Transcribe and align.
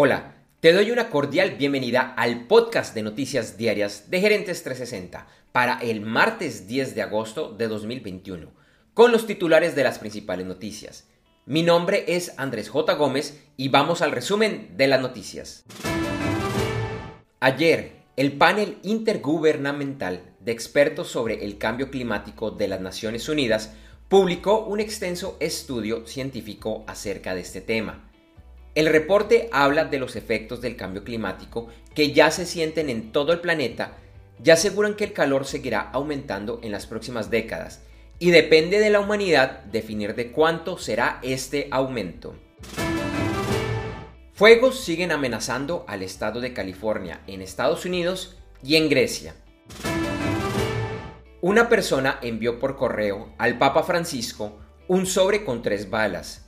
Hola, 0.00 0.36
te 0.60 0.72
doy 0.72 0.92
una 0.92 1.10
cordial 1.10 1.56
bienvenida 1.58 2.14
al 2.16 2.46
podcast 2.46 2.94
de 2.94 3.02
noticias 3.02 3.56
diarias 3.58 4.08
de 4.08 4.20
Gerentes 4.20 4.62
360 4.62 5.26
para 5.50 5.76
el 5.80 6.02
martes 6.02 6.68
10 6.68 6.94
de 6.94 7.02
agosto 7.02 7.50
de 7.50 7.66
2021, 7.66 8.52
con 8.94 9.10
los 9.10 9.26
titulares 9.26 9.74
de 9.74 9.82
las 9.82 9.98
principales 9.98 10.46
noticias. 10.46 11.08
Mi 11.46 11.64
nombre 11.64 12.04
es 12.06 12.32
Andrés 12.36 12.68
J. 12.68 12.94
Gómez 12.94 13.42
y 13.56 13.70
vamos 13.70 14.00
al 14.00 14.12
resumen 14.12 14.76
de 14.76 14.86
las 14.86 15.00
noticias. 15.00 15.64
Ayer, 17.40 17.96
el 18.14 18.34
panel 18.34 18.78
intergubernamental 18.84 20.22
de 20.38 20.52
expertos 20.52 21.08
sobre 21.08 21.44
el 21.44 21.58
cambio 21.58 21.90
climático 21.90 22.52
de 22.52 22.68
las 22.68 22.80
Naciones 22.80 23.28
Unidas 23.28 23.72
publicó 24.08 24.64
un 24.64 24.78
extenso 24.78 25.36
estudio 25.40 26.06
científico 26.06 26.84
acerca 26.86 27.34
de 27.34 27.40
este 27.40 27.60
tema. 27.60 28.07
El 28.78 28.86
reporte 28.86 29.48
habla 29.50 29.86
de 29.86 29.98
los 29.98 30.14
efectos 30.14 30.60
del 30.60 30.76
cambio 30.76 31.02
climático 31.02 31.66
que 31.96 32.12
ya 32.12 32.30
se 32.30 32.46
sienten 32.46 32.90
en 32.90 33.10
todo 33.10 33.32
el 33.32 33.40
planeta 33.40 33.96
y 34.40 34.50
aseguran 34.50 34.94
que 34.94 35.02
el 35.02 35.12
calor 35.12 35.46
seguirá 35.46 35.80
aumentando 35.80 36.60
en 36.62 36.70
las 36.70 36.86
próximas 36.86 37.28
décadas 37.28 37.82
y 38.20 38.30
depende 38.30 38.78
de 38.78 38.90
la 38.90 39.00
humanidad 39.00 39.64
definir 39.64 40.14
de 40.14 40.30
cuánto 40.30 40.78
será 40.78 41.18
este 41.24 41.66
aumento. 41.72 42.36
Fuegos 44.32 44.78
siguen 44.78 45.10
amenazando 45.10 45.84
al 45.88 46.04
estado 46.04 46.40
de 46.40 46.52
California 46.52 47.22
en 47.26 47.42
Estados 47.42 47.84
Unidos 47.84 48.38
y 48.62 48.76
en 48.76 48.88
Grecia. 48.88 49.34
Una 51.40 51.68
persona 51.68 52.20
envió 52.22 52.60
por 52.60 52.76
correo 52.76 53.34
al 53.38 53.58
Papa 53.58 53.82
Francisco 53.82 54.60
un 54.86 55.04
sobre 55.04 55.44
con 55.44 55.62
tres 55.62 55.90
balas 55.90 56.47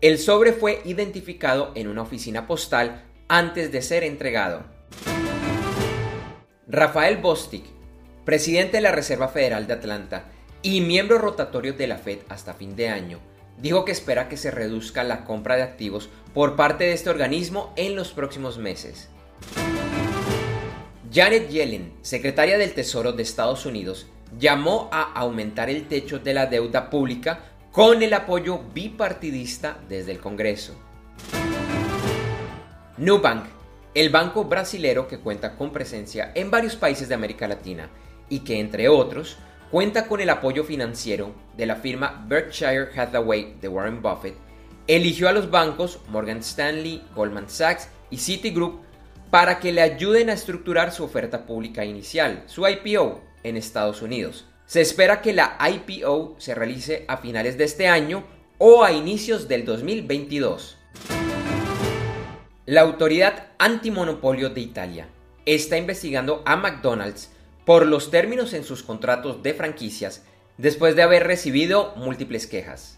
el 0.00 0.18
sobre 0.18 0.52
fue 0.52 0.80
identificado 0.84 1.72
en 1.74 1.86
una 1.86 2.02
oficina 2.02 2.46
postal 2.46 3.04
antes 3.28 3.70
de 3.70 3.82
ser 3.82 4.02
entregado. 4.02 4.64
Rafael 6.66 7.18
Bostic, 7.18 7.64
presidente 8.24 8.78
de 8.78 8.82
la 8.82 8.92
Reserva 8.92 9.28
Federal 9.28 9.66
de 9.66 9.74
Atlanta 9.74 10.24
y 10.62 10.80
miembro 10.80 11.18
rotatorio 11.18 11.74
de 11.74 11.86
la 11.86 11.98
Fed 11.98 12.20
hasta 12.28 12.54
fin 12.54 12.76
de 12.76 12.88
año, 12.88 13.20
dijo 13.58 13.84
que 13.84 13.92
espera 13.92 14.28
que 14.28 14.38
se 14.38 14.50
reduzca 14.50 15.04
la 15.04 15.24
compra 15.24 15.56
de 15.56 15.62
activos 15.62 16.08
por 16.32 16.56
parte 16.56 16.84
de 16.84 16.92
este 16.92 17.10
organismo 17.10 17.74
en 17.76 17.94
los 17.94 18.12
próximos 18.12 18.56
meses. 18.56 19.10
Janet 21.12 21.50
Yellen, 21.50 21.92
secretaria 22.00 22.56
del 22.56 22.72
Tesoro 22.72 23.12
de 23.12 23.22
Estados 23.22 23.66
Unidos, 23.66 24.06
llamó 24.38 24.88
a 24.92 25.12
aumentar 25.12 25.68
el 25.68 25.88
techo 25.88 26.20
de 26.20 26.32
la 26.32 26.46
deuda 26.46 26.88
pública 26.88 27.40
con 27.72 28.02
el 28.02 28.12
apoyo 28.14 28.60
bipartidista 28.74 29.78
desde 29.88 30.10
el 30.10 30.18
Congreso. 30.18 30.74
Nubank, 32.96 33.44
el 33.94 34.10
banco 34.10 34.44
brasilero 34.44 35.06
que 35.06 35.20
cuenta 35.20 35.56
con 35.56 35.72
presencia 35.72 36.32
en 36.34 36.50
varios 36.50 36.74
países 36.74 37.08
de 37.08 37.14
América 37.14 37.46
Latina 37.46 37.88
y 38.28 38.40
que, 38.40 38.58
entre 38.58 38.88
otros, 38.88 39.36
cuenta 39.70 40.08
con 40.08 40.20
el 40.20 40.30
apoyo 40.30 40.64
financiero 40.64 41.32
de 41.56 41.66
la 41.66 41.76
firma 41.76 42.24
Berkshire 42.26 42.88
Hathaway 42.96 43.54
de 43.60 43.68
Warren 43.68 44.02
Buffett, 44.02 44.34
eligió 44.88 45.28
a 45.28 45.32
los 45.32 45.48
bancos 45.48 46.00
Morgan 46.08 46.38
Stanley, 46.38 47.04
Goldman 47.14 47.48
Sachs 47.48 47.88
y 48.10 48.16
Citigroup 48.18 48.80
para 49.30 49.60
que 49.60 49.70
le 49.70 49.82
ayuden 49.82 50.28
a 50.28 50.32
estructurar 50.32 50.90
su 50.90 51.04
oferta 51.04 51.46
pública 51.46 51.84
inicial, 51.84 52.42
su 52.46 52.66
IPO, 52.66 53.20
en 53.44 53.56
Estados 53.56 54.02
Unidos. 54.02 54.49
Se 54.70 54.80
espera 54.80 55.20
que 55.20 55.32
la 55.32 55.58
IPO 55.68 56.36
se 56.38 56.54
realice 56.54 57.04
a 57.08 57.16
finales 57.16 57.58
de 57.58 57.64
este 57.64 57.88
año 57.88 58.22
o 58.56 58.84
a 58.84 58.92
inicios 58.92 59.48
del 59.48 59.64
2022. 59.64 60.78
La 62.66 62.82
autoridad 62.82 63.48
antimonopolio 63.58 64.50
de 64.50 64.60
Italia 64.60 65.08
está 65.44 65.76
investigando 65.76 66.44
a 66.46 66.54
McDonald's 66.54 67.32
por 67.66 67.84
los 67.84 68.12
términos 68.12 68.52
en 68.52 68.62
sus 68.62 68.84
contratos 68.84 69.42
de 69.42 69.54
franquicias 69.54 70.22
después 70.56 70.94
de 70.94 71.02
haber 71.02 71.26
recibido 71.26 71.92
múltiples 71.96 72.46
quejas. 72.46 72.96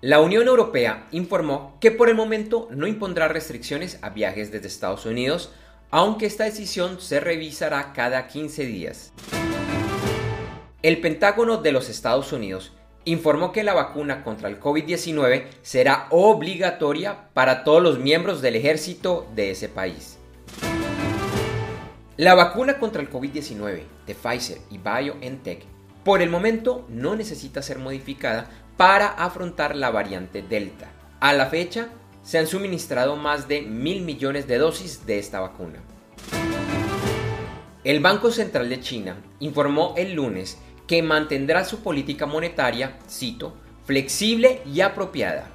La 0.00 0.20
Unión 0.20 0.46
Europea 0.46 1.08
informó 1.10 1.76
que 1.80 1.90
por 1.90 2.08
el 2.08 2.14
momento 2.14 2.68
no 2.70 2.86
impondrá 2.86 3.26
restricciones 3.26 3.98
a 4.02 4.10
viajes 4.10 4.52
desde 4.52 4.68
Estados 4.68 5.06
Unidos, 5.06 5.50
aunque 5.90 6.26
esta 6.26 6.44
decisión 6.44 7.00
se 7.00 7.18
revisará 7.18 7.92
cada 7.94 8.28
15 8.28 8.64
días. 8.64 9.12
El 10.86 11.00
Pentágono 11.00 11.56
de 11.56 11.72
los 11.72 11.88
Estados 11.88 12.32
Unidos 12.32 12.70
informó 13.04 13.50
que 13.50 13.64
la 13.64 13.74
vacuna 13.74 14.22
contra 14.22 14.48
el 14.48 14.60
COVID-19 14.60 15.46
será 15.60 16.06
obligatoria 16.10 17.28
para 17.34 17.64
todos 17.64 17.82
los 17.82 17.98
miembros 17.98 18.40
del 18.40 18.54
ejército 18.54 19.26
de 19.34 19.50
ese 19.50 19.68
país. 19.68 20.16
La 22.16 22.36
vacuna 22.36 22.78
contra 22.78 23.02
el 23.02 23.10
COVID-19 23.10 23.82
de 24.06 24.14
Pfizer 24.14 24.58
y 24.70 24.78
BioNTech 24.78 25.64
por 26.04 26.22
el 26.22 26.30
momento 26.30 26.86
no 26.88 27.16
necesita 27.16 27.62
ser 27.62 27.80
modificada 27.80 28.48
para 28.76 29.08
afrontar 29.08 29.74
la 29.74 29.90
variante 29.90 30.40
Delta. 30.40 30.92
A 31.18 31.32
la 31.32 31.46
fecha, 31.46 31.88
se 32.22 32.38
han 32.38 32.46
suministrado 32.46 33.16
más 33.16 33.48
de 33.48 33.62
mil 33.62 34.02
millones 34.02 34.46
de 34.46 34.58
dosis 34.58 35.04
de 35.04 35.18
esta 35.18 35.40
vacuna. 35.40 35.80
El 37.82 37.98
Banco 37.98 38.30
Central 38.30 38.68
de 38.68 38.80
China 38.80 39.16
informó 39.40 39.94
el 39.96 40.14
lunes 40.14 40.58
que 40.86 41.02
mantendrá 41.02 41.64
su 41.64 41.80
política 41.82 42.26
monetaria, 42.26 42.98
cito, 43.08 43.54
flexible 43.84 44.62
y 44.66 44.80
apropiada. 44.80 45.48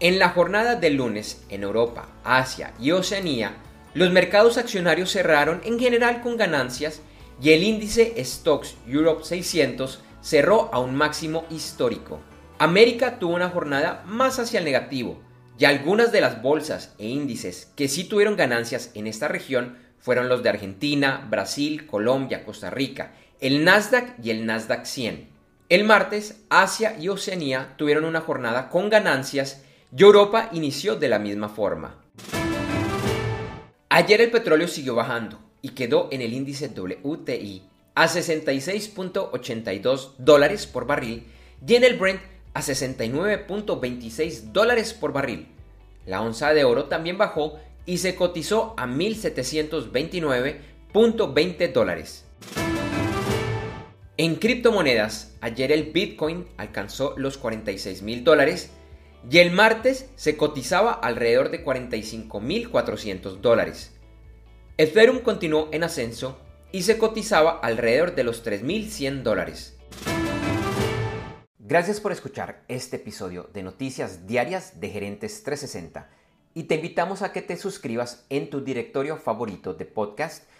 En 0.00 0.18
la 0.18 0.30
jornada 0.30 0.76
del 0.76 0.96
lunes, 0.96 1.44
en 1.48 1.62
Europa, 1.62 2.08
Asia 2.24 2.72
y 2.80 2.92
Oceanía, 2.92 3.56
los 3.92 4.10
mercados 4.10 4.56
accionarios 4.56 5.10
cerraron 5.10 5.60
en 5.64 5.78
general 5.78 6.22
con 6.22 6.36
ganancias 6.36 7.02
y 7.42 7.50
el 7.50 7.62
índice 7.62 8.14
Stocks 8.24 8.76
Europe 8.86 9.24
600 9.24 10.00
cerró 10.22 10.70
a 10.72 10.78
un 10.78 10.94
máximo 10.94 11.44
histórico. 11.50 12.20
América 12.58 13.18
tuvo 13.18 13.34
una 13.34 13.48
jornada 13.48 14.02
más 14.06 14.38
hacia 14.38 14.58
el 14.58 14.64
negativo 14.64 15.20
y 15.58 15.64
algunas 15.64 16.12
de 16.12 16.20
las 16.20 16.40
bolsas 16.40 16.94
e 16.98 17.06
índices 17.06 17.70
que 17.76 17.88
sí 17.88 18.04
tuvieron 18.04 18.36
ganancias 18.36 18.90
en 18.94 19.06
esta 19.06 19.28
región 19.28 19.76
fueron 19.98 20.28
los 20.28 20.42
de 20.42 20.48
Argentina, 20.48 21.26
Brasil, 21.28 21.86
Colombia, 21.86 22.44
Costa 22.44 22.70
Rica 22.70 23.12
el 23.40 23.64
Nasdaq 23.64 24.14
y 24.22 24.30
el 24.30 24.44
Nasdaq 24.44 24.84
100. 24.84 25.30
El 25.70 25.84
martes, 25.84 26.42
Asia 26.50 26.98
y 26.98 27.08
Oceanía 27.08 27.72
tuvieron 27.78 28.04
una 28.04 28.20
jornada 28.20 28.68
con 28.68 28.90
ganancias 28.90 29.62
y 29.96 30.02
Europa 30.02 30.50
inició 30.52 30.96
de 30.96 31.08
la 31.08 31.18
misma 31.18 31.48
forma. 31.48 31.96
Ayer 33.88 34.20
el 34.20 34.30
petróleo 34.30 34.68
siguió 34.68 34.94
bajando 34.94 35.40
y 35.62 35.70
quedó 35.70 36.08
en 36.12 36.20
el 36.20 36.34
índice 36.34 36.68
WTI 36.68 37.62
a 37.94 38.06
66.82 38.06 40.16
dólares 40.18 40.66
por 40.66 40.86
barril 40.86 41.26
y 41.66 41.76
en 41.76 41.84
el 41.84 41.96
Brent 41.96 42.20
a 42.52 42.60
69.26 42.60 44.52
dólares 44.52 44.92
por 44.92 45.12
barril. 45.12 45.48
La 46.04 46.20
onza 46.20 46.52
de 46.52 46.64
oro 46.64 46.84
también 46.84 47.16
bajó 47.16 47.58
y 47.86 47.96
se 47.98 48.16
cotizó 48.16 48.74
a 48.76 48.86
1.729.20 48.86 51.72
dólares. 51.72 52.26
En 54.22 54.34
criptomonedas, 54.34 55.34
ayer 55.40 55.72
el 55.72 55.92
Bitcoin 55.92 56.44
alcanzó 56.58 57.14
los 57.16 57.38
46 57.38 58.02
mil 58.02 58.22
dólares 58.22 58.70
y 59.30 59.38
el 59.38 59.50
martes 59.50 60.10
se 60.14 60.36
cotizaba 60.36 60.92
alrededor 60.92 61.50
de 61.50 61.64
45.400 61.64 63.40
dólares. 63.40 63.96
Ethereum 64.76 65.20
continuó 65.20 65.70
en 65.72 65.84
ascenso 65.84 66.38
y 66.70 66.82
se 66.82 66.98
cotizaba 66.98 67.60
alrededor 67.62 68.14
de 68.14 68.24
los 68.24 68.44
3.100 68.44 69.22
dólares. 69.22 69.78
Gracias 71.58 71.98
por 71.98 72.12
escuchar 72.12 72.62
este 72.68 72.96
episodio 72.96 73.48
de 73.54 73.62
Noticias 73.62 74.26
Diarias 74.26 74.80
de 74.80 74.90
Gerentes 74.90 75.42
360 75.44 76.10
y 76.52 76.64
te 76.64 76.74
invitamos 76.74 77.22
a 77.22 77.32
que 77.32 77.40
te 77.40 77.56
suscribas 77.56 78.26
en 78.28 78.50
tu 78.50 78.60
directorio 78.60 79.16
favorito 79.16 79.72
de 79.72 79.86
podcast 79.86 80.44